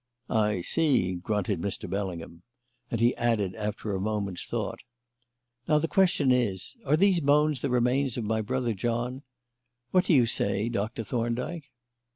[0.31, 1.87] "I see," grunted Mr.
[1.87, 2.41] Bellingham;
[2.89, 4.79] and he added, after a moment's thought:
[5.67, 9.21] "Now, the question is, Are these bones the remains of my brother John?
[9.91, 11.69] What do you say, Doctor Thorndyke?"